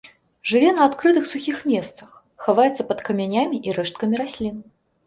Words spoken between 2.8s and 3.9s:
пад камянямі і